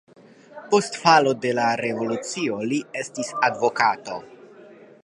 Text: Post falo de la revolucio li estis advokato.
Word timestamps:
Post 0.71 0.97
falo 1.01 1.33
de 1.43 1.51
la 1.59 1.67
revolucio 1.83 2.59
li 2.73 2.81
estis 3.05 3.31
advokato. 3.51 4.21